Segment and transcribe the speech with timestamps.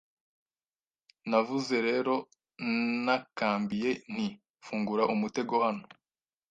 [1.29, 2.15] Navuze rero
[3.03, 4.27] ntakambiye nti
[4.65, 5.83] fungura umutego hano